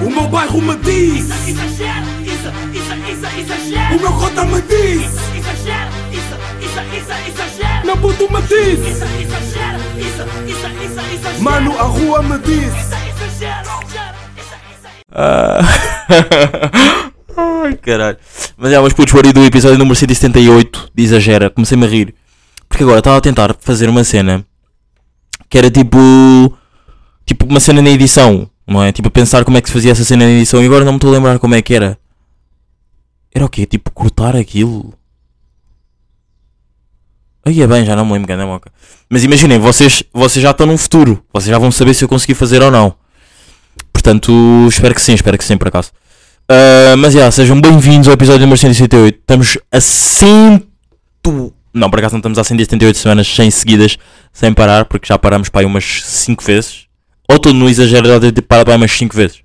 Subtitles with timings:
[0.00, 3.96] O meu bairro me diz Isso, exagero, isso, isso, isso, exagero.
[3.96, 7.86] O meu cota me diz Isso, exagero, isso, isso, exagero.
[7.86, 11.42] Meu puto me diz Isso, exagero, isso, isso, exagero.
[11.42, 15.60] Mano, a rua me diz Isso, exagero, exagero, isso, isso, Ah.
[17.38, 18.18] Ai, caralho.
[18.56, 21.48] Mas é, mas putos, o do episódio número 178 de Exagera.
[21.50, 22.14] Comecei-me a rir.
[22.68, 24.44] Porque agora estava a tentar fazer uma cena
[25.48, 25.98] que era tipo.
[27.24, 28.92] Tipo uma cena na edição, não é?
[28.92, 30.92] Tipo a pensar como é que se fazia essa cena na edição e agora não
[30.92, 31.98] me estou a lembrar como é que era.
[33.34, 33.64] Era o quê?
[33.64, 34.92] Tipo cortar aquilo?
[37.44, 38.70] Aí é bem, já não me lembro, grande moca.
[39.08, 41.24] Mas imaginem, vocês, vocês já estão num futuro.
[41.32, 42.94] Vocês já vão saber se eu consegui fazer ou não.
[43.90, 44.32] Portanto,
[44.68, 45.90] espero que sim, espero que sim, por acaso.
[46.46, 49.18] Ah, mas já, sejam bem-vindos ao episódio número 178.
[49.18, 50.66] Estamos a 100.
[51.72, 53.98] Não, por acaso não estamos a 178 semanas sem seguidas,
[54.32, 56.87] sem parar, porque já paramos para aí umas 5 vezes.
[57.30, 59.42] Ou estou no exagero de ter parado para aí umas 5 vezes.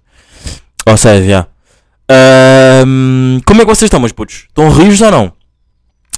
[0.86, 1.48] Ou seja, já.
[2.09, 4.45] Ahm, como é que vocês estão, meus putos?
[4.48, 5.34] Estão rios ou não?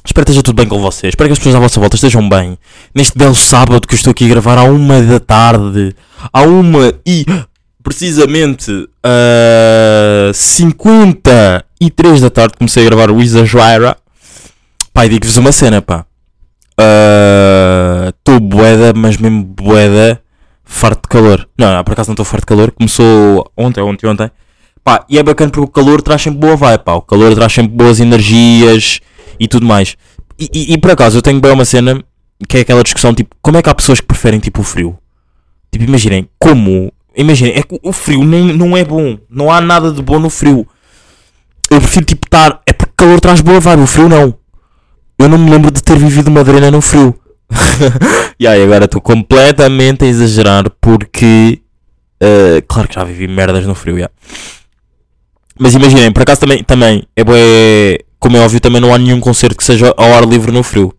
[0.05, 1.11] Espero que esteja tudo bem com vocês.
[1.11, 2.57] Espero que as pessoas à vossa volta estejam bem.
[2.93, 5.95] Neste belo sábado que eu estou aqui a gravar à uma da tarde.
[6.31, 7.25] À uma e
[7.83, 8.71] precisamente
[9.03, 13.97] a 53 da tarde comecei a gravar o Exagera.
[14.95, 16.05] E digo-vos uma cena, pá.
[18.09, 20.21] Estou boeda, mas mesmo boeda,
[20.65, 21.47] farto de calor.
[21.57, 22.71] Não, não, por acaso não estou farto de calor.
[22.71, 24.31] Começou ontem, ontem, ontem.
[24.83, 26.93] Pá, e é bacana porque o calor traz sempre boa vibe, pá.
[26.93, 28.99] O calor traz sempre boas energias
[29.39, 29.95] e tudo mais.
[30.37, 32.03] E, e- e por acaso eu tenho bem uma cena
[32.49, 34.97] que é aquela discussão, tipo, como é que há pessoas que preferem, tipo, o frio?
[35.71, 36.91] Tipo, imaginem, como?
[37.15, 39.17] Imaginem, é que o frio nem, não é bom.
[39.29, 40.67] Não há nada de bom no frio.
[41.71, 42.61] Eu prefiro, tipo, estar...
[42.65, 44.35] É porque o calor traz boa vibe, o frio não.
[45.17, 47.17] Eu não me lembro de ter vivido uma drena no frio.
[48.39, 51.61] e aí, agora estou completamente a exagerar porque...
[52.19, 54.09] eh, claro que já vivi merdas no frio, já.
[55.59, 59.19] Mas imaginem, por acaso também, também é bué, como é óbvio, também não há nenhum
[59.19, 60.93] concerto que seja ao ar livre no frio.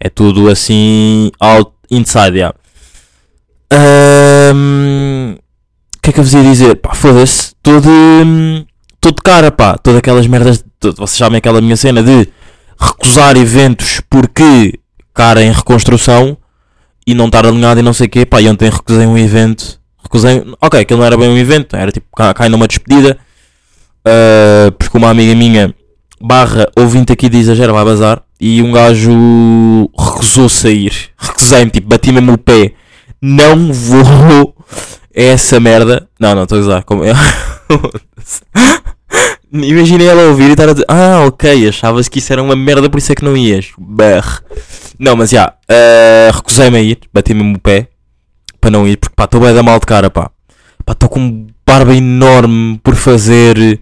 [0.00, 2.54] É tudo assim, out, inside, yeah.
[5.34, 6.76] O que é que eu vos ia dizer?
[6.76, 8.66] Pá, foda-se, tô de,
[9.00, 12.28] tô cara, pá, todas aquelas merdas, to- vocês sabem aquela minha cena de
[12.80, 14.78] recusar eventos porque
[15.18, 16.36] cara em reconstrução
[17.06, 19.80] e não estar alinhado e não sei o quê, pá, e ontem recusei um evento,
[20.02, 23.18] recusei, ok, aquilo não era bem um evento, era tipo, cá numa despedida,
[24.08, 25.74] Uh, porque uma amiga minha
[26.20, 31.10] barra ouvinte aqui de exagero vai bazar e um gajo recusou sair.
[31.18, 32.72] Recusei-me, tipo, bati mesmo o pé.
[33.20, 34.54] Não vou
[35.14, 36.08] a essa merda.
[36.18, 36.84] Não, não, estou a usar.
[36.84, 37.02] Como...
[39.52, 42.88] Imaginei ela ouvir e estar a dizer: Ah, ok, achavas que isso era uma merda,
[42.90, 43.70] por isso é que não ias.
[43.78, 44.38] Berre.
[44.98, 47.88] Não, mas já, uh, recusei-me a ir, bati mesmo o pé
[48.60, 50.30] para não ir, porque pá, estou bem da mal de cara, pá.
[50.84, 53.80] Pá, estou com barba enorme por fazer.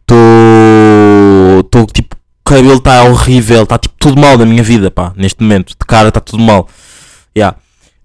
[0.00, 1.60] Estou.
[1.60, 2.16] Estou tipo.
[2.16, 3.62] O cabelo está horrível.
[3.64, 5.12] Está tipo tudo mal na minha vida, pá.
[5.16, 5.70] Neste momento.
[5.70, 6.68] De cara está tudo mal.
[7.36, 7.56] Yeah.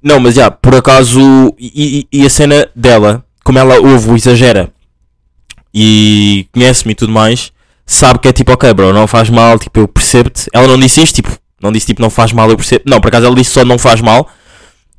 [0.01, 1.19] Não, mas já, por acaso.
[1.57, 4.69] E, e- e a cena dela, como ela ouve exagera
[5.73, 7.51] e conhece-me e tudo mais,
[7.85, 9.57] sabe que é tipo, ok, bro, não faz mal.
[9.57, 10.47] Tipo, eu percebo-te.
[10.53, 11.31] Ela não disse isto, tipo.
[11.61, 12.84] Não disse tipo, não faz mal, eu percebo.
[12.85, 14.29] Não, por acaso ela disse só não faz mal.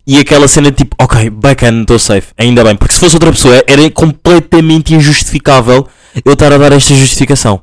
[0.06, 2.76] E aquela cena de tipo, ok, bacana, estou safe, ainda bem.
[2.76, 5.86] Porque se fosse outra pessoa, era completamente injustificável
[6.24, 7.62] eu estar a dar esta justificação.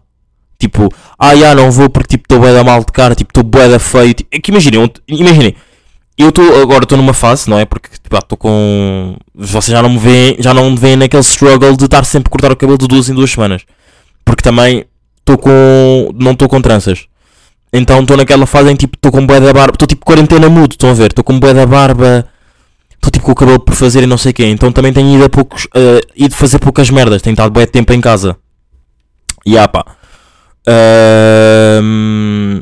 [0.59, 3.43] Tipo, ah, já não vou porque tipo estou bué da mal de cara, tipo estou
[3.43, 4.13] bué da feio.
[4.13, 5.55] Tipo, é que imaginem, imaginem,
[6.21, 7.65] eu estou agora estou numa fase, não é?
[7.65, 9.15] Porque tipo, estou com.
[9.33, 12.31] Vocês já não me veem, já não me veem naquele struggle de estar sempre a
[12.31, 13.63] cortar o cabelo de duas em duas semanas.
[14.25, 14.85] Porque também
[15.19, 16.11] estou com.
[16.15, 17.05] não estou com tranças.
[17.73, 20.73] Então estou naquela fase em tipo, estou com bué da barba, estou tipo quarentena mudo,
[20.73, 21.07] estão a ver?
[21.11, 22.27] Estou com bué da barba,
[22.95, 24.45] estou tipo com o cabelo por fazer e não sei o quê.
[24.45, 27.71] Então também tenho ido a poucos, eh, ido fazer poucas merdas, tenho estado bué de
[27.71, 28.35] tempo em casa.
[29.45, 29.85] E ah pá.
[30.67, 32.61] Ahm,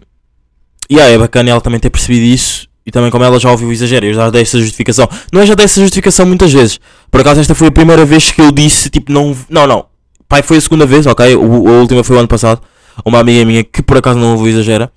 [0.90, 2.69] E ah, é bacana ela também ter percebido isso.
[2.90, 5.08] E também como ela já ouviu o exagero, eu já dei essa justificação.
[5.32, 6.80] Não é já dei essa justificação muitas vezes.
[7.12, 9.38] Por acaso esta foi a primeira vez que eu disse, tipo, não.
[9.48, 9.86] Não, não.
[10.28, 11.36] Pai, foi a segunda vez, ok?
[11.36, 12.62] O, a última foi o ano passado.
[13.06, 14.92] Uma amiga minha que por acaso não ouviu o exagera.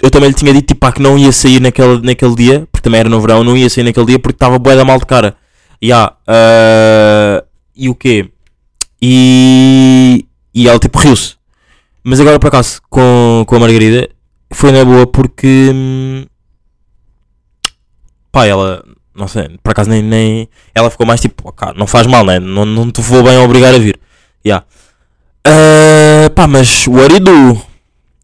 [0.00, 2.68] Eu também lhe tinha dito, tipo, pá, que não ia sair naquele, naquele dia.
[2.70, 5.00] Porque também era no verão, não ia sair naquele dia porque estava bué da mal
[5.00, 5.34] de cara.
[5.80, 7.42] E ah, ah,
[7.74, 8.30] E o quê?
[9.02, 10.24] E.
[10.54, 11.34] E ela tipo riu-se.
[12.04, 14.08] Mas agora por acaso com, com a Margarida
[14.52, 16.24] foi na boa porque hum,
[18.32, 18.82] pá, ela
[19.14, 22.40] não sei, por acaso nem, nem ela ficou mais tipo, "Ok, não faz mal, né?
[22.40, 24.00] não, não te vou bem obrigar a vir.
[24.44, 24.64] Yeah.
[25.44, 27.60] Ah, pá, mas o Aridu,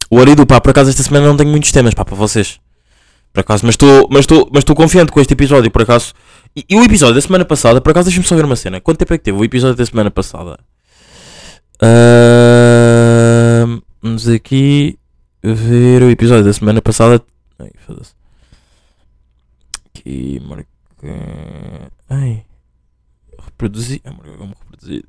[0.09, 2.59] o Aridu, pá, por acaso esta semana não tenho muitos temas pá, para vocês.
[3.33, 6.13] Por acaso, mas estou mas mas confiante com este episódio, por acaso.
[6.55, 8.81] E, e o episódio da semana passada, por acaso deixa-me só ver uma cena.
[8.81, 10.59] Quanto tempo é que teve o episódio da semana passada?
[11.81, 14.97] Ahm, vamos aqui
[15.43, 17.21] ver o episódio da semana passada.
[17.59, 18.18] Ai, foda-se.
[20.09, 21.91] Aqui, marca.
[22.09, 22.43] Ai.
[23.45, 24.01] Reproduzir.
[24.03, 25.05] Ah, reproduzir.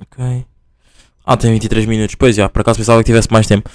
[0.00, 0.44] Ok.
[1.24, 2.16] Ah, tem 23 minutos.
[2.16, 3.70] Pois já, por acaso pensava que tivesse mais tempo.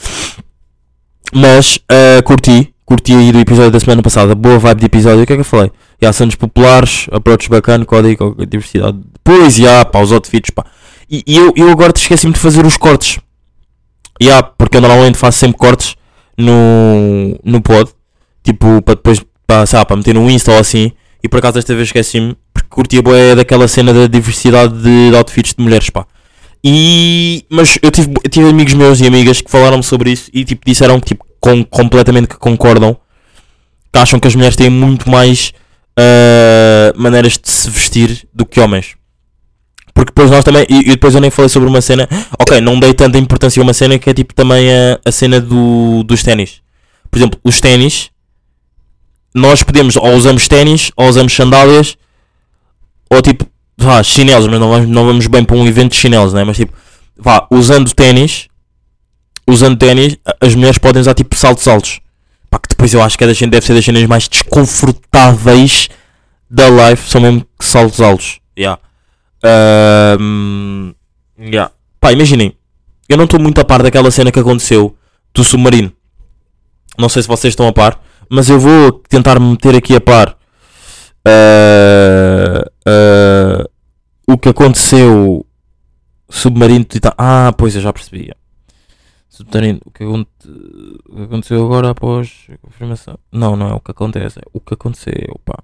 [1.33, 2.73] Mas, ah, curti.
[2.83, 4.35] Curti aí do episódio da semana passada.
[4.35, 5.23] Boa vibe de episódio.
[5.23, 5.71] O que é que eu falei?
[6.01, 8.99] Já, Santos populares, approach bacana, código, diversidade.
[9.23, 10.65] Pois, já, pá, os outfits, pá.
[11.09, 13.19] E, e eu, eu agora esqueci-me de fazer os cortes.
[14.21, 15.95] Já, porque eu normalmente faço sempre cortes
[16.37, 17.91] no, no pod.
[18.43, 20.91] Tipo, para depois, pá, sei para meter no Insta ou assim.
[21.23, 25.15] E por acaso desta vez esqueci-me, porque curtia boé daquela cena da diversidade de, de
[25.15, 26.05] outfits de mulheres, pá.
[26.63, 30.43] E, mas eu tive, eu tive amigos meus e amigas que falaram sobre isso e
[30.43, 32.97] tipo, disseram que tipo, com, completamente que concordam,
[33.93, 35.53] que acham que as mulheres têm muito mais
[35.97, 38.95] ah, maneiras de se vestir do que homens.
[39.93, 42.07] Porque depois nós também, e, e depois eu nem falei sobre uma cena,
[42.37, 45.39] ok, não dei tanta importância a uma cena que é tipo também a, a cena
[45.39, 46.61] do, dos ténis.
[47.09, 48.09] Por exemplo, os ténis,
[49.35, 51.97] nós podemos, ou usamos ténis, ou usamos sandálias,
[53.09, 53.45] ou tipo,
[53.77, 56.43] vá, chinelos, mas não vamos, não vamos bem para um evento de chinelos, né?
[56.45, 56.73] Mas tipo,
[57.17, 58.47] vá, usando ténis,
[59.47, 61.99] usando ténis, a- as mulheres podem usar tipo saltos altos.
[62.49, 65.89] Pá, que depois eu acho que é das, cen- deve ser das cenas mais desconfortáveis
[66.49, 68.39] da life, são mesmo saltos altos.
[68.57, 68.79] Yeah.
[69.43, 70.93] Ahm,
[71.39, 71.71] yeah.
[71.99, 72.53] Pá, imaginem,
[73.09, 74.95] eu não estou muito a par daquela cena que aconteceu
[75.33, 75.91] do submarino.
[76.97, 77.99] Não sei se vocês estão a par,
[78.29, 80.37] mas eu vou tentar me meter aqui a par.
[81.27, 83.69] Ah, ah,
[84.27, 85.45] o que aconteceu
[86.29, 86.85] submarino
[87.17, 88.31] Ah, pois eu já percebi.
[89.29, 93.17] Submarino, o que, o que aconteceu agora após a confirmação?
[93.31, 95.59] Não, não é o que acontece, é o que aconteceu, pá.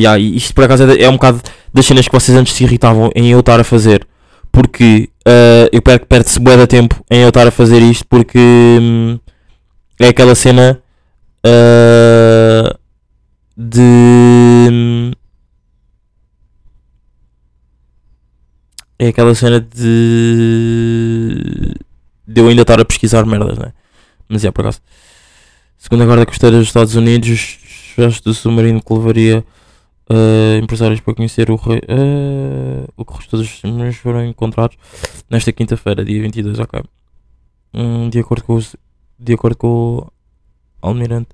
[0.00, 1.42] Yeah, isto por acaso é, é um bocado
[1.72, 4.06] das cenas que vocês antes se irritavam em eu estar a fazer.
[4.50, 8.38] Porque ah, eu perco, perde-se de tempo em eu estar a fazer isto porque
[8.80, 9.18] hum,
[10.00, 10.82] é aquela cena
[11.48, 12.76] ah,
[13.56, 13.80] de
[14.70, 15.10] hum,
[18.98, 21.74] é aquela cena de
[22.26, 23.72] de eu ainda estar a pesquisar merdas, né?
[24.28, 24.80] Mas é por acaso.
[25.78, 27.58] Segundo a Guarda Costeira dos Estados Unidos,
[27.96, 29.44] gesto do submarino que levaria
[30.10, 31.80] eh, empresários para conhecer o rei.
[31.88, 34.76] eh, o que restou dos submarinos foram encontrados
[35.30, 36.82] nesta quinta-feira, dia 22, ok.
[37.74, 38.76] Hum, de acordo com os,
[39.18, 40.06] de acordo com
[40.82, 41.28] almirante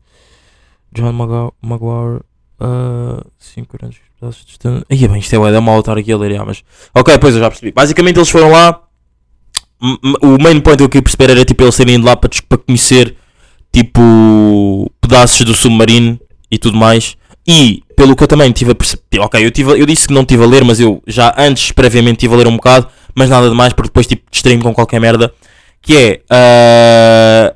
[0.95, 2.21] John Maguire,
[2.61, 4.87] uh, 5 grandes pedaços de distância.
[4.89, 6.63] Aí bem, isto é da mal estar aqui a ler, mas.
[6.95, 7.73] Ok, pois eu já percebi.
[7.73, 8.81] Basicamente eles foram lá.
[10.23, 12.59] O main point que eu queria perceber era tipo eles terem ido lá para, para
[12.59, 13.17] conhecer
[13.73, 16.19] tipo pedaços do submarino
[16.51, 17.17] e tudo mais.
[17.47, 20.23] E pelo que eu também tive a perceber, ok, eu, tive, eu disse que não
[20.23, 23.51] estive a ler, mas eu já antes previamente estive a ler um bocado, mas nada
[23.51, 25.35] de mais, porque depois tipo distraí-me com qualquer merda.
[25.83, 27.55] Que é ah,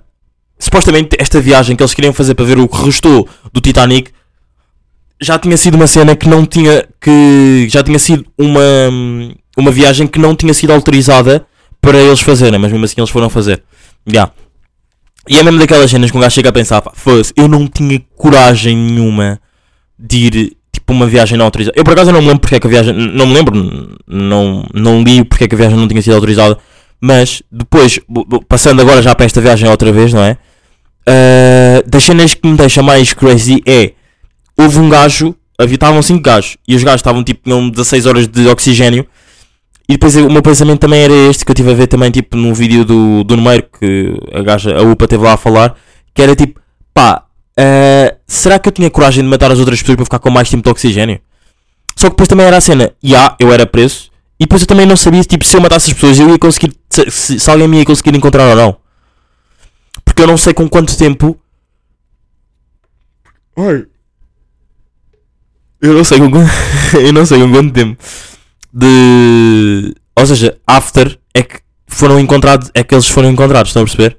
[0.58, 4.10] supostamente esta viagem que eles queriam fazer para ver o que restou do Titanic
[5.20, 8.60] já tinha sido uma cena que não tinha que já tinha sido uma
[9.56, 11.44] uma viagem que não tinha sido autorizada
[11.80, 13.62] para eles fazerem, mas mesmo assim eles foram fazer.
[14.06, 14.30] Já.
[15.28, 18.00] E é mesmo daquelas cenas que um gajo chega a pensar, foda-se, eu não tinha
[18.16, 19.40] coragem nenhuma
[19.98, 21.78] de ir tipo uma viagem não autorizada.
[21.78, 24.64] Eu por acaso não me lembro porque é que a viagem, não me lembro, não,
[24.72, 26.56] não li porque é que a viagem não tinha sido autorizada,
[27.00, 28.00] mas depois,
[28.48, 30.38] passando agora já para esta viagem outra vez, não é?
[31.10, 33.92] Ah, das cenas que me deixa mais crazy é
[34.58, 38.28] houve um gajo, havia estavam 5 gajos e os gajos estavam tipo tinham 16 horas
[38.28, 39.06] de oxigênio
[39.88, 42.36] e depois o meu pensamento também era este que eu estive a ver também tipo
[42.36, 45.74] num vídeo do, do Numeiro que a gaja, a UPA teve lá a falar
[46.14, 46.60] que era tipo,
[46.92, 47.22] pá,
[47.58, 50.50] ah, será que eu tinha coragem de matar as outras pessoas para ficar com mais
[50.50, 51.20] tempo de oxigênio?
[51.96, 54.84] Só que depois também era a cena, já, eu era preso e depois eu também
[54.84, 57.66] não sabia tipo, se eu matasse as pessoas eu ia conseguir, se, se- se alguém
[57.66, 58.76] me ia conseguir encontrar ou não.
[60.18, 61.38] Porque eu não sei com quanto tempo
[65.80, 66.50] Eu não sei com quanto,
[67.00, 68.02] eu não sei com quanto tempo
[68.72, 73.84] de, ou seja, after é que foram encontrados, é que eles foram encontrados, estão a
[73.84, 74.18] perceber?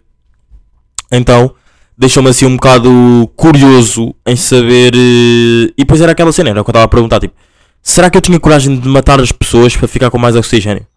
[1.11, 1.53] Então,
[1.97, 6.63] deixou-me assim um bocado curioso em saber, eh, e depois era aquela cena, era o
[6.63, 7.35] que eu estava a perguntar, tipo,
[7.83, 10.87] será que eu tinha coragem de matar as pessoas para ficar com mais oxigênio?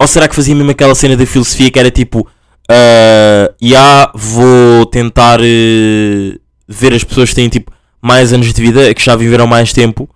[0.00, 2.28] Ou será que fazia mesmo aquela cena da filosofia que era tipo,
[2.70, 8.92] ah, já vou tentar eh, ver as pessoas que têm tipo mais anos de vida,
[8.94, 10.08] que já viveram mais tempo,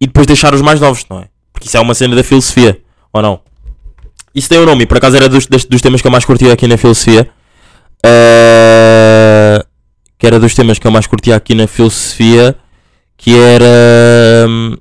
[0.00, 1.28] e depois deixar os mais novos, não é?
[1.52, 2.80] Porque isso é uma cena da filosofia,
[3.12, 3.40] ou não?
[4.34, 6.52] Isso tem um nome, e por acaso era dos, dos, temas que eu mais curtia
[6.52, 7.28] aqui na filosofia.
[8.04, 9.64] Ah,
[10.18, 12.56] que era dos temas que eu mais curtia aqui na filosofia,
[13.16, 14.46] que era.
[14.48, 14.76] hum,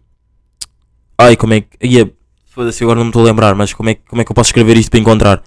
[1.17, 1.67] Ai, como é que.
[1.81, 2.11] Ia,
[2.45, 4.49] Foda-se, agora não me estou a lembrar, mas como é, como é que eu posso
[4.49, 5.43] escrever isto para encontrar?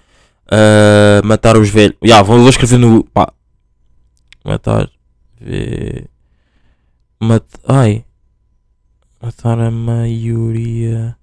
[0.51, 1.97] Ah, matar os velhos.
[2.03, 3.03] Já, vou, vou escrever no.
[3.05, 3.33] Pá.
[4.43, 4.91] Matar.
[5.39, 6.09] Ve...
[7.19, 7.45] Mat...
[7.67, 8.05] Ai.
[9.21, 11.17] Matar a maioria.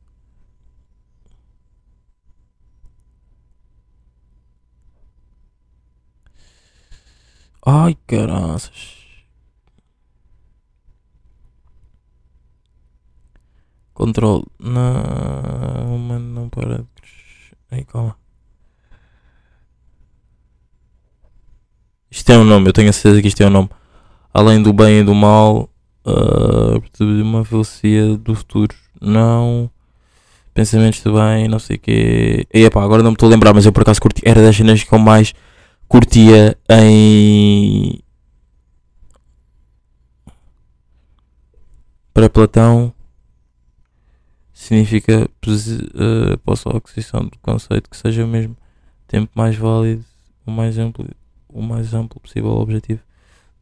[7.66, 8.96] Ai, caraças.
[13.92, 14.46] Control.
[14.58, 17.84] Não, mano, não para de crescer.
[17.86, 18.27] Calma.
[22.28, 23.70] Tem um nome, eu tenho a certeza que isto tem um nome.
[24.34, 25.70] Além do bem e do mal,
[26.04, 28.76] ah, uma filosofia do futuro.
[29.00, 29.70] Não.
[30.52, 32.46] Pensamentos do bem, não sei o quê.
[32.52, 34.20] E epá, agora não me estou a lembrar, mas eu por acaso curti.
[34.26, 35.32] Era das cenas que eu mais
[35.88, 37.98] curtia em.
[42.12, 42.92] Para Platão
[44.52, 45.30] significa
[46.44, 48.54] posso a aquisição do conceito que seja ao mesmo
[49.06, 50.04] tempo mais válido,
[50.44, 51.06] o mais amplo,
[51.48, 53.00] o mais amplo possível o objetivo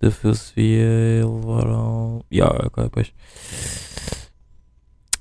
[0.00, 2.25] da filosofia é levar ao.
[2.33, 3.12] Yeah, ok, pois.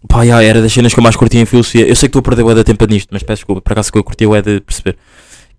[0.07, 1.87] Pá, yeah, era das cenas que eu mais curtia em filosofia.
[1.87, 3.91] Eu sei que estou a perder o da tempo nisto, mas peço desculpa, por acaso
[3.91, 4.97] que eu curti o de perceber.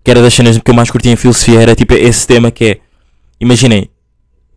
[0.03, 2.65] Que era das cenas que eu mais curtia em filosofia, era tipo esse tema que
[2.65, 2.79] é.
[3.39, 3.89] Imaginem,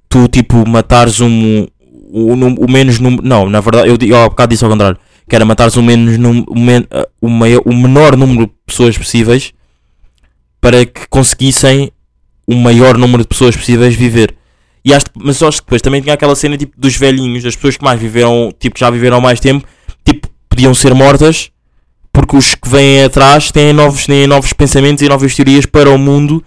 [0.08, 1.66] tu tipo matares um.
[2.12, 3.22] O, num- o menos número.
[3.26, 4.98] Não, na verdade, eu, há bocado disse ao contrário.
[5.28, 6.44] Que era matares o menos num-
[7.64, 9.52] o menor número de pessoas possíveis
[10.60, 11.90] para que conseguissem
[12.50, 14.34] o maior número de pessoas possíveis viver.
[14.84, 17.76] E acho, mas acho que depois também tinha aquela cena tipo dos velhinhos, das pessoas
[17.76, 19.66] que mais viveram, tipo já viveram mais tempo,
[20.04, 21.50] tipo, podiam ser mortas
[22.12, 25.98] porque os que vêm atrás têm novos, têm novos pensamentos e novas teorias para o
[25.98, 26.42] mundo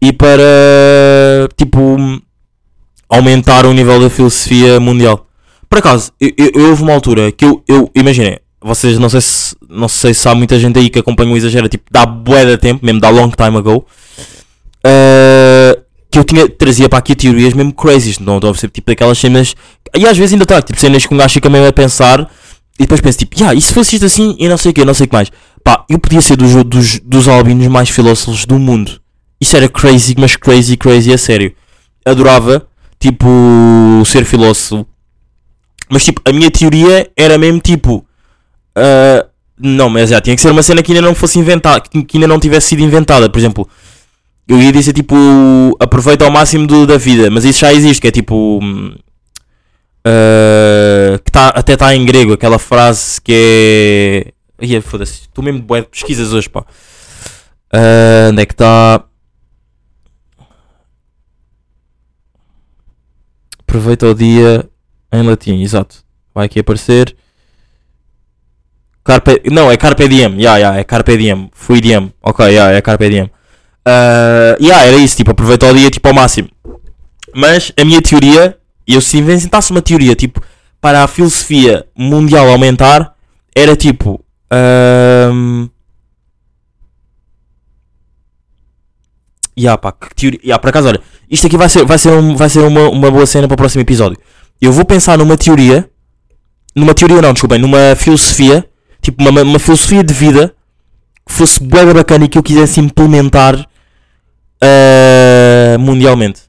[0.00, 1.96] e para tipo
[3.08, 5.26] aumentar o nível da filosofia mundial.
[5.68, 9.56] Por acaso, eu, eu, houve uma altura que eu, eu imaginei, vocês não sei se
[9.68, 12.56] não sei se há muita gente aí que acompanha o exagero, tipo, dá bué de
[12.56, 13.86] tempo, mesmo dá long time ago.
[14.84, 18.90] Uh, que eu tinha, trazia para aqui teorias mesmo crazy, não estou a ser tipo
[18.90, 19.54] daquelas cenas.
[19.94, 22.28] E às vezes ainda está, tipo cenas que um gajo fica mesmo a pensar
[22.78, 24.84] e depois penso tipo, yeah, e se fosse isto assim e não sei o que,
[24.84, 25.30] não sei o que mais.
[25.62, 29.00] Pá, eu podia ser dos, dos, dos albinos mais filósofos do mundo.
[29.40, 31.54] Isso era crazy, mas crazy, crazy a sério.
[32.04, 32.66] Adorava,
[32.98, 33.26] tipo,
[34.06, 34.86] ser filósofo.
[35.90, 38.04] Mas tipo, a minha teoria era mesmo tipo.
[38.74, 39.26] ah,
[39.58, 42.26] não, mas já tinha que ser uma cena que ainda não fosse inventada, que ainda
[42.26, 43.28] não tivesse sido inventada.
[43.28, 43.68] Por exemplo,
[44.52, 45.14] eu ia dizer tipo
[45.78, 48.60] aproveita ao máximo do- da vida, mas isso já existe, que é tipo
[50.04, 54.32] ah, que tá, até está em grego, aquela frase que é.
[54.66, 56.64] Ia, foda-se, estou mesmo de pesquisas hoje, pá.
[57.72, 59.04] Ah, onde é que está?
[63.60, 64.68] Aproveita o dia
[65.12, 66.02] em latim, exato.
[66.34, 67.16] Vai aqui aparecer.
[69.04, 72.80] Carpe, não, é Carpe Diem, yeah, yeah, é Carpe Diem, fui Diem, ok, yeah, é
[72.82, 73.30] Carpe Diem.
[73.86, 76.48] Uh, yeah, era isso, tipo, aproveita o dia tipo ao máximo.
[77.34, 78.56] Mas a minha teoria,
[78.86, 80.42] eu se inventasse uma teoria tipo
[80.80, 83.14] para a filosofia mundial aumentar,
[83.54, 84.22] era tipo.
[85.32, 85.68] Um...
[89.58, 90.40] Yeah, pá, que teoria.
[90.42, 93.10] Yeah, por acaso, olha, isto aqui vai ser, vai ser, um- vai ser uma, uma
[93.10, 94.18] boa cena para o próximo episódio.
[94.60, 95.88] Eu vou pensar numa teoria,
[96.74, 98.64] numa teoria não, desculpem, numa filosofia,
[99.02, 100.54] tipo uma, uma filosofia de vida
[101.32, 103.66] fosse bué bacana e que eu quisesse implementar
[104.60, 106.42] ah, mundialmente.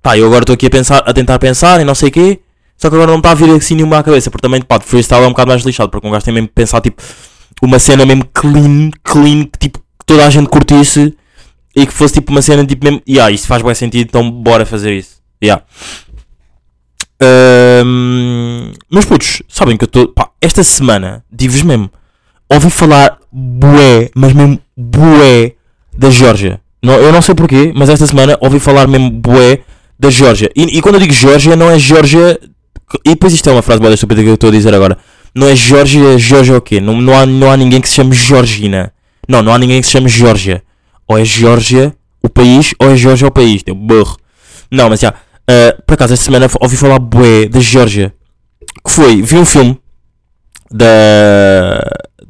[0.00, 2.40] Pá, eu agora estou aqui a, pensar, a tentar pensar e não sei o quê,
[2.76, 4.84] só que agora não está a vir assim nenhuma à cabeça, porque também, pá, de
[4.84, 7.00] freestyle é um bocado mais lixado, porque um gajo tem mesmo que pensar, tipo,
[7.62, 11.16] uma cena mesmo clean, clean, que, tipo, que toda a gente curtisse
[11.76, 14.66] e que fosse, tipo, uma cena, tipo, mesmo, yeah, isto faz bem sentido, então bora
[14.66, 15.62] fazer isso, yeah.
[17.22, 20.12] Ahm, mas putos, sabem que eu estou.
[20.40, 21.88] Esta semana, digo-vos mesmo,
[22.52, 25.52] ouvi falar bué, mas mesmo bué
[25.96, 26.60] da Geórgia.
[26.82, 29.60] Não, eu não sei porquê, mas esta semana ouvi falar mesmo bué
[29.98, 30.50] da Geórgia.
[30.54, 32.38] E, e quando eu digo Geórgia, não é Geórgia.
[33.04, 34.98] E depois isto é uma frase boa estúpida que eu estou a dizer agora.
[35.34, 36.80] Não é Geórgia, é Geórgia o quê?
[36.80, 38.92] Não, não, há, não há ninguém que se chame Georgina.
[39.28, 40.62] Não, não há ninguém que se chame Geórgia.
[41.08, 43.62] Ou é Geórgia o país, ou é Geórgia o país.
[43.62, 44.16] Deu burro.
[44.70, 45.14] Não, mas já.
[45.48, 48.12] ah, por acaso, esta semana ouvi falar bué da Geórgia.
[48.84, 49.78] Que foi, vi um filme
[50.70, 51.80] da,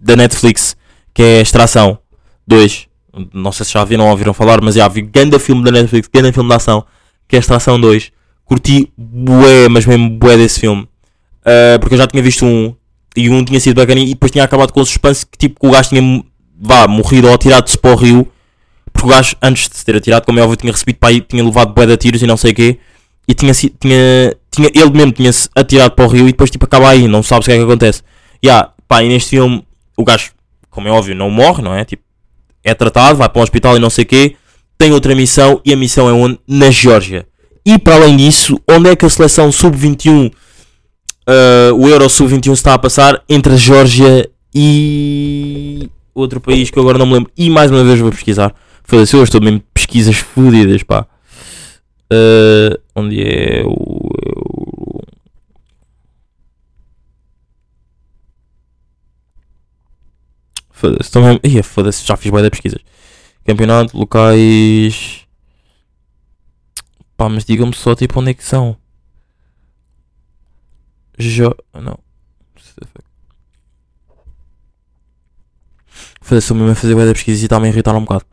[0.00, 0.76] da Netflix
[1.14, 1.98] que é Extração
[2.46, 2.88] 2.
[3.32, 6.08] Não sei se já viram ou ouviram falar, mas já vi grande filme da Netflix,
[6.12, 6.84] grande filme de ação,
[7.28, 8.10] que é Extração 2.
[8.44, 10.88] Curti bué, mas mesmo bué desse filme.
[11.44, 12.74] Ah, porque eu já tinha visto um
[13.14, 15.70] e um tinha sido bacana e depois tinha acabado com o suspense que tipo o
[15.70, 16.24] gajo tinha
[16.58, 18.26] vá, morrido ou atirado-se para o rio.
[18.92, 21.20] Porque o gajo, antes de se ter atirado, como é óbvio, tinha recebido para aí,
[21.20, 22.78] tinha levado bué de tiros e não sei o quê.
[23.28, 26.90] E tinha, tinha, tinha, ele mesmo tinha-se atirado para o rio e depois tipo acaba
[26.90, 28.02] aí, não sabes o que é que acontece.
[28.44, 29.64] Yeah, pá, e neste filme
[29.96, 30.32] o gajo,
[30.70, 31.84] como é óbvio, não morre, não é?
[31.84, 32.02] Tipo,
[32.64, 34.36] é tratado, vai para um hospital e não sei o quê,
[34.78, 36.38] tem outra missão e a missão é onde?
[36.46, 37.26] Na Geórgia.
[37.64, 42.74] E para além disso, onde é que a seleção sub-21, uh, o Euro sub-21 está
[42.74, 43.22] a passar?
[43.28, 47.30] Entre a Geórgia e outro país que eu agora não me lembro.
[47.36, 48.54] E mais uma vez vou pesquisar.
[48.84, 51.06] Foda-se, eu estou mesmo pesquisas fodidas, pá.
[52.12, 53.70] Uh, onde é o.
[53.70, 54.31] o-
[60.82, 61.38] Foda-se, estou mesmo.
[61.44, 62.80] Ih, foda-se, já fiz boia de pesquisas.
[63.46, 65.24] Campeonato, locais.
[67.16, 68.76] Pá, mas digam-me só tipo onde é que são.
[71.16, 71.54] Jo...
[71.72, 71.96] Não.
[76.20, 78.24] Foda-se, estou mesmo a fazer boia de pesquisas e está-me a irritar um bocado.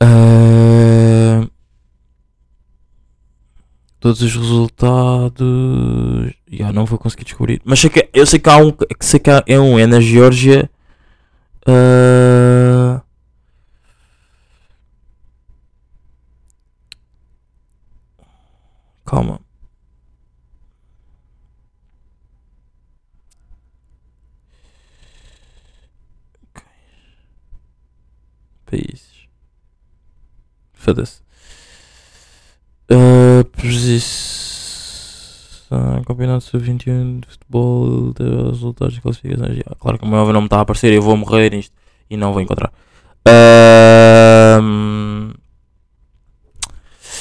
[0.00, 1.46] Ah,
[4.00, 6.32] Todos os resultados.
[6.50, 7.60] Já não vou conseguir descobrir.
[7.66, 8.72] Mas sei que, eu sei que há um.
[8.98, 9.78] Sei que há, é um.
[9.78, 10.70] É na Geórgia.
[11.68, 13.02] Ah,
[19.04, 19.40] Calma.
[26.54, 26.62] Ok.
[28.66, 29.28] Países.
[30.74, 31.22] Foda-se.
[32.90, 33.55] Uh, posição.
[36.06, 38.12] Campeonato Sub-21 de futebol.
[38.14, 39.60] de Resultados de classificações.
[39.66, 40.92] Ah, claro que o meu óbvio não me está a aparecer.
[40.92, 41.74] Eu vou morrer nisto
[42.08, 42.72] e não vou encontrar.
[43.26, 45.32] Ahm,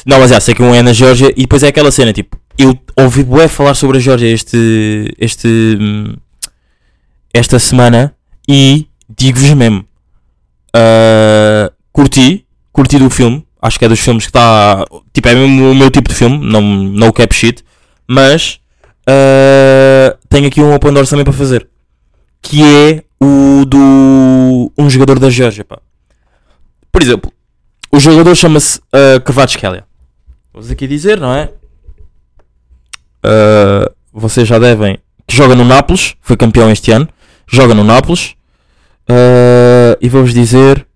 [0.06, 2.38] Não, mas já sei que um é na Geórgia e depois é aquela cena tipo.
[2.58, 5.12] Eu ouvi bué falar sobre a Geórgia este.
[5.18, 5.48] este
[5.80, 6.16] hum,
[7.34, 8.16] esta semana
[8.48, 9.86] e digo-vos mesmo.
[10.74, 13.46] ah, curti, curti do filme.
[13.62, 14.86] Acho que é dos filmes que está.
[15.12, 17.64] Tipo, é mesmo o meu tipo de filme, não, não cap shit.
[18.08, 18.60] Mas
[19.08, 21.70] ah, tenho aqui um open doors também para fazer.
[22.42, 24.72] Que é o do.
[24.78, 25.80] um jogador da Geórgia, pá.
[26.92, 27.32] Por exemplo,
[27.92, 29.86] o jogador chama-se uh, Kvaratskhelia.
[30.54, 31.52] Vamos aqui dizer, não é?
[33.26, 35.00] Uh, vocês já devem.
[35.28, 37.10] Que joga no Nápoles, foi campeão este ano.
[37.48, 38.36] Joga no Nápoles.
[39.10, 40.88] Uh, e vou-vos dizer.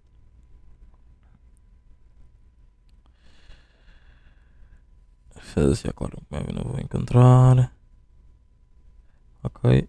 [5.53, 7.71] Foda-se, é claro, eu não vou encontrar.
[9.43, 9.87] Ok.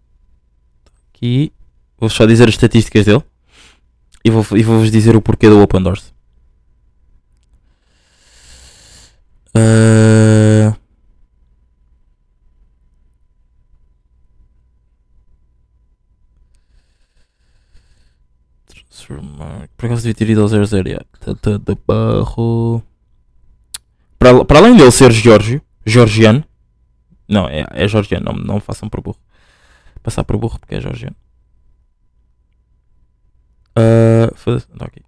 [1.14, 1.52] Aqui.
[1.98, 3.22] Vou só dizer as estatísticas dele.
[4.24, 6.12] E vou- vou-vos dizer o porquê do Open Doors.
[9.54, 10.72] Uh...
[19.76, 20.88] Por acaso devia ter ido ao 00.
[20.88, 21.04] Yeah.
[21.64, 22.82] De Barro.
[24.18, 26.44] Para, para além dele ser Geórgio, georgiano.
[27.28, 28.32] Não, é, é georgiano.
[28.32, 29.18] Não, não façam por burro.
[30.02, 31.16] Passar por burro porque é georgiano.
[33.78, 35.02] Uh, aqui.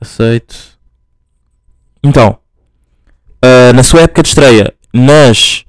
[0.00, 0.78] Aceito.
[2.02, 2.38] Então,
[3.44, 5.64] uh, na sua época de estreia nas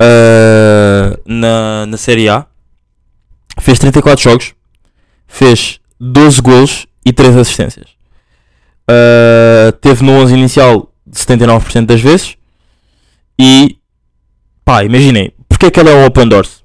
[0.00, 2.46] uh, na, na Série A,
[3.60, 4.54] fez 34 jogos,
[5.26, 7.90] fez 12 golos e 3 assistências.
[8.90, 12.36] Uh, teve no 11 inicial de 79% das vezes.
[13.38, 13.78] E
[14.64, 16.59] pá, imaginem, porque é que ele é o Open Doors?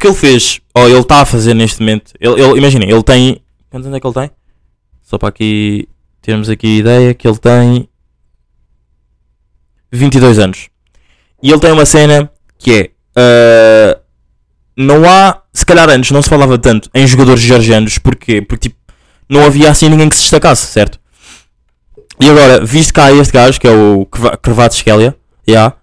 [0.00, 3.42] Porque ele fez, ou ele está a fazer neste momento, ele, ele, imaginem, ele tem.
[3.68, 4.30] Quantos anos é que ele tem?
[5.02, 5.86] Só para aqui
[6.22, 7.86] termos aqui ideia que ele tem
[9.92, 10.70] 22 anos.
[11.42, 12.90] E ele tem uma cena que é.
[13.14, 14.00] ah,
[14.74, 15.42] não há.
[15.52, 17.98] Se calhar antes não se falava tanto em jogadores georgianos.
[17.98, 18.40] Porquê?
[18.40, 18.80] Porque tipo,
[19.28, 20.98] não havia assim ninguém que se destacasse, certo?
[22.18, 24.06] E agora, visto há este gajo, que é o
[24.40, 25.14] Krvatskelia,
[25.46, 25.76] yeah,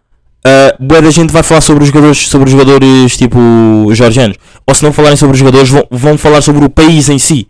[0.46, 3.38] uh, boa da gente vai falar sobre os jogadores, sobre os jogadores tipo
[3.94, 4.38] georgianos.
[4.66, 7.48] Ou se não falarem sobre os jogadores, vão, vão falar sobre o país em si.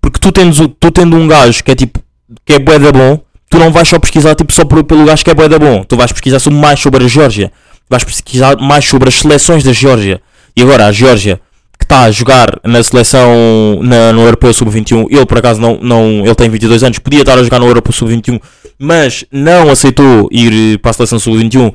[0.00, 2.00] Porque tu tendo, tu tendo um gajo que é tipo,
[2.44, 5.24] que é bué da bom, tu não vais só pesquisar tipo, só por- pelo gajo
[5.24, 5.82] que é bué da bom.
[5.84, 7.52] Tu vais pesquisar sobre, mais sobre a Geórgia.
[7.90, 10.20] Vais pesquisar mais sobre as seleções da Geórgia.
[10.56, 11.40] E agora a Geórgia,
[11.78, 16.24] que está a jogar na seleção na, no Europeu Sub-21, ele por acaso não, não.
[16.24, 18.40] Ele tem 22 anos, podia estar a jogar no Europeu Sub-21,
[18.78, 21.72] mas não aceitou ir para a seleção Sub-21.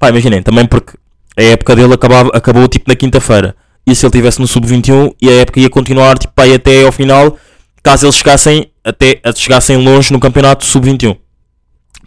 [0.00, 0.96] Pá, imaginem, também porque
[1.36, 3.54] a época dele acabava, acabou tipo na quinta-feira.
[3.86, 6.90] E se ele estivesse no Sub-21 e a época ia continuar tipo, pá, até ao
[6.90, 7.36] final,
[7.82, 11.18] caso eles chegassem, até, chegassem longe no campeonato Sub-21.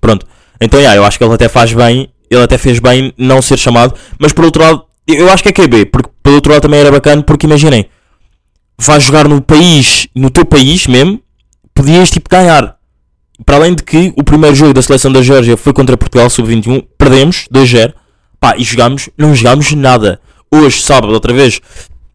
[0.02, 0.26] Pronto.
[0.60, 3.60] Então, yeah, eu acho que ele até faz bem, ele até fez bem não ser
[3.60, 6.80] chamado, mas por outro lado, eu acho que é QB, porque pelo outro lado também
[6.80, 7.88] era bacana, porque imaginem,
[8.80, 11.22] vais jogar no país, no teu país mesmo,
[11.76, 12.76] podias tipo ganhar.
[13.46, 16.86] Para além de que o primeiro jogo da seleção da Geórgia foi contra Portugal sub-21,
[16.98, 17.94] perdemos 2-0,
[18.40, 20.20] pá, e jogámos, não jogámos nada.
[20.52, 21.60] Hoje, sábado, outra vez,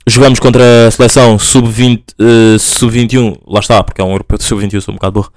[0.07, 4.81] jogamos contra a seleção sub-20, eh, sub-21, lá está, porque é um europeu de sub-21,
[4.81, 5.33] sou um bocado burro,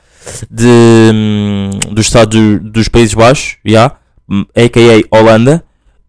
[0.49, 0.67] de,
[1.13, 3.91] hum, dos Estados dos Países Baixos, já,
[4.29, 5.17] hum, a.k.a.
[5.17, 5.63] Holanda,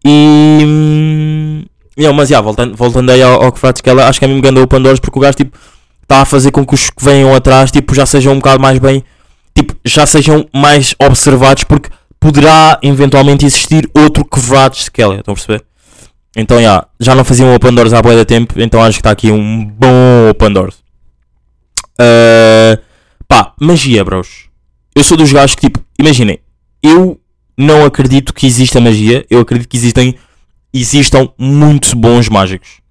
[0.05, 0.59] e...
[0.63, 1.63] hum,
[1.97, 4.27] yeah, mas já, voltando, voltando aí ao, ao que falas, que ela acho que é
[4.27, 5.57] mesmo grande open doors, porque o gajo, tipo,
[6.03, 8.77] está a fazer com que os que venham atrás, tipo, já sejam um bocado mais
[8.79, 9.03] bem,
[9.55, 11.89] tipo, já sejam mais observados, porque
[12.19, 15.63] poderá eventualmente existir outro quebrados que ela, estão a perceber?
[16.35, 19.11] Então, já, já não faziam open doors há boa de tempo, então acho que está
[19.11, 20.75] aqui um bom open doors.
[21.93, 22.81] Uh,
[23.27, 24.49] pá, magia, bros.
[24.95, 26.39] Eu sou dos gajos que, tipo, imaginem,
[26.81, 27.19] eu
[27.57, 30.15] não acredito que exista magia, eu acredito que existem,
[30.73, 32.81] existam muitos bons mágicos.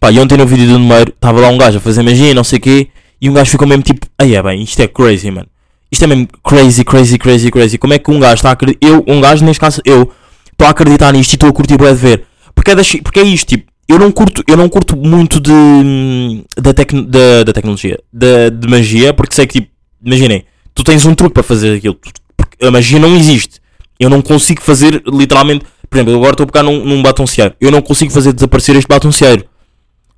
[0.00, 2.34] Pá, e ontem no vídeo do número estava lá um gajo a fazer magia e
[2.34, 2.88] não sei o quê,
[3.20, 5.48] e um gajo ficou mesmo tipo, aí é bem, isto é crazy, mano.
[5.90, 7.78] Isto é mesmo crazy, crazy, crazy, crazy.
[7.78, 10.10] Como é que um gajo está a acreditar, eu, um gajo neste caso, eu,
[10.52, 12.24] estou a acreditar nisto e estou a curtir bué de ver.
[12.54, 15.52] Porque é, das, porque é isto, tipo, eu não curto, eu não curto muito de,
[16.56, 19.72] da, tecno, da, da tecnologia, da, de magia, porque sei que, tipo,
[20.04, 20.44] imaginem,
[20.74, 21.96] tu tens um truque para fazer aquilo,
[22.36, 23.60] porque a magia não existe.
[23.98, 27.70] Eu não consigo fazer, literalmente, por exemplo, agora estou a pegar num, num batonceiro, eu
[27.70, 29.44] não consigo fazer desaparecer este batonceiro.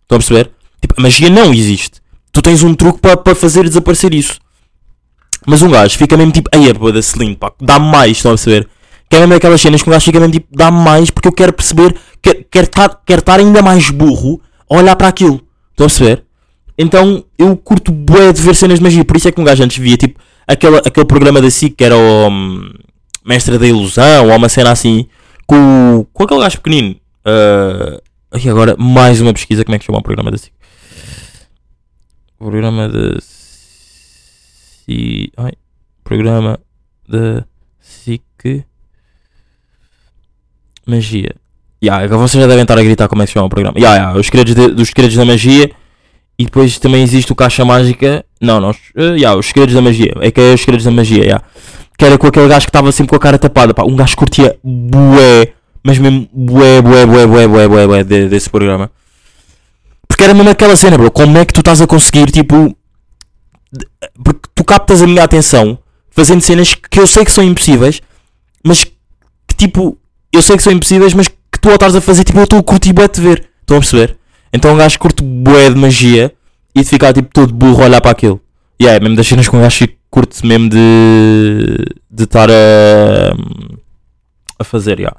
[0.03, 0.51] Estão a perceber?
[0.81, 2.01] Tipo, a magia não existe.
[2.33, 4.39] Tu tens um truque para para fazer desaparecer isso.
[5.49, 8.33] Mas um gajo fica mesmo tipo, aí é boa da Slim, pá, dá mais, estão
[8.33, 8.69] a perceber?
[9.09, 11.33] Que é mesmo aquelas cenas que um gajo fica mesmo tipo, dá mais porque eu
[11.33, 15.41] quero perceber, quero quero estar estar ainda mais burro a olhar para aquilo.
[15.71, 16.23] Estão a perceber?
[16.77, 19.65] Então eu curto bué de ver cenas de magia, por isso é que um gajo
[19.65, 22.71] antes via tipo aquele, aquele programa da SIC que era o hum,
[23.25, 25.07] Mestre da Ilusão ou uma cena assim
[25.47, 26.95] com, com aquele gajo pequenino.
[27.25, 27.99] Uh,
[28.39, 30.53] e agora mais uma pesquisa, como é que chama o programa da SIC?
[32.39, 33.19] Programa da
[34.89, 35.33] SIC.
[35.37, 35.53] Ai,
[36.05, 36.59] programa
[37.09, 37.45] da
[37.81, 38.65] SIC.
[40.87, 41.35] Magia.
[41.83, 43.79] Yeah, agora vocês já devem estar a gritar como é que se chama o programa.
[43.79, 45.71] Yeah, yeah, os segredos de- dos segredos da magia.
[46.39, 48.25] E depois também existe o Caixa Mágica.
[48.41, 48.71] Não, não.
[48.71, 50.13] Uh, yeah, os segredos da magia.
[50.21, 51.45] É que é os segredos da magia, yeah.
[51.97, 53.75] Que era com aquele gajo que estava sempre com a cara tapada.
[53.75, 53.85] Pá.
[53.85, 55.53] Um gajo curtia bué.
[55.83, 58.91] Mas mesmo bué, bué, bué, bué, bué, bué, bué de- desse programa.
[60.07, 61.11] Porque era mesmo aquela cena, bro.
[61.11, 62.75] Como é que tu estás a conseguir, tipo.
[64.23, 65.79] Porque tu captas a minha atenção
[66.11, 68.01] fazendo cenas que eu sei que são impossíveis,
[68.65, 69.99] mas que tipo.
[70.33, 72.59] Eu sei que são impossíveis, mas que tu ao estás a fazer, tipo, eu estou
[72.59, 73.49] a curtir bué de ver.
[73.61, 74.17] Estão a perceber?
[74.53, 76.33] Então um gajo curte bué de magia
[76.75, 78.41] e de ficar tipo todo burro a olhar para aquilo.
[78.79, 81.85] E yeah, é mesmo das cenas que um gajo curte mesmo de.
[82.19, 83.35] estar a.
[84.59, 85.17] a fazer, yeah.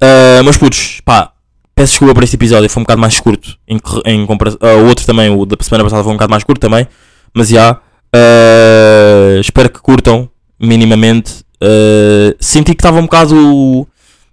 [0.00, 1.32] Ah, mas putos, pá,
[1.74, 4.58] peço desculpa por este episódio, foi um bocado mais curto em, em comparação.
[4.62, 6.86] ah, o outro também, o da semana passada, foi um bocado mais curto também.
[7.34, 7.80] Mas já,
[8.14, 11.44] ah, espero que curtam minimamente.
[11.60, 13.86] Ah, senti que estava um bocado.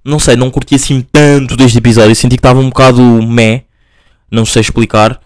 [0.04, 2.16] Não sei, não curti assim tanto deste episódio.
[2.16, 3.64] Senti que estava um bocado meh.
[4.32, 5.20] Não sei explicar.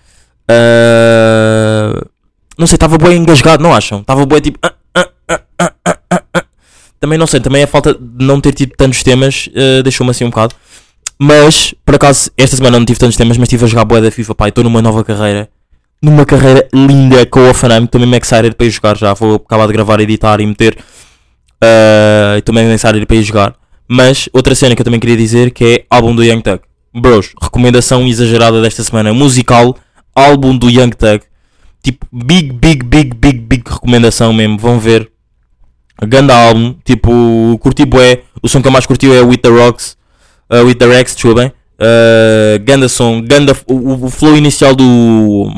[0.50, 2.02] Ah,
[2.58, 4.00] não sei, estava bem engasgado, não acham?
[4.00, 4.60] Estava bem tipo.
[4.64, 6.46] ah, ah, ah.
[6.98, 10.24] Também não sei, também a falta de não ter tido tantos temas ah, deixou-me assim
[10.24, 10.56] um bocado.
[11.18, 14.12] Mas, por acaso, esta semana não tive tantos temas, mas estive a jogar boa da
[14.12, 15.50] FIFA, pá, estou numa nova carreira.
[16.06, 19.14] Numa carreira linda com o Ofaname, estou mesmo excited para ir jogar já.
[19.16, 20.78] Vou acabar de gravar, editar e meter.
[21.60, 23.56] Ah, Estou mesmo excited para ir jogar.
[23.88, 26.60] Mas, outra cena que eu também queria dizer que é álbum do Young Thug.
[26.94, 29.14] Bros, recomendação exagerada desta semana.
[29.14, 29.76] Musical,
[30.16, 31.22] álbum do Young Thug.
[31.82, 34.60] Tipo, big, big, big, big, big recomendação mesmo.
[34.60, 35.10] Vão ver.
[36.08, 36.76] Ganda álbum.
[36.86, 38.22] Tipo, curti bué.
[38.44, 39.98] O som que eu mais curti é With The Rocks.
[40.52, 41.48] Uh, with the Rex, desculpem.
[41.80, 45.52] Uh, ganda som, ganda, o- o flow inicial do,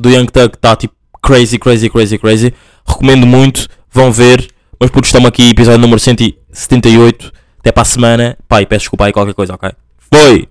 [0.00, 2.54] do Young Thug está tipo crazy, crazy, crazy, crazy.
[2.86, 4.48] Recomendo muito, vão ver.
[4.80, 7.32] Mas putos, estamos aqui, episódio número 178.
[7.60, 8.38] Até para a semana.
[8.48, 9.70] Pai, peço desculpa aí qualquer coisa, ok?
[10.12, 10.48] Foi!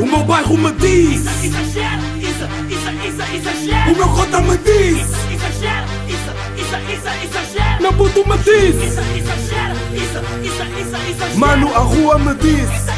[0.00, 3.92] O meu bairro me diz, Exagera, isso, isso, isso, exagera.
[3.92, 4.98] o meu cota me diz,
[5.34, 7.80] Exagera, isso, isso, isso, exagera.
[7.80, 11.36] meu puto me diz, Isso, exagera, isso, isso, isso, exagera.
[11.36, 12.93] mano, a rua me diz.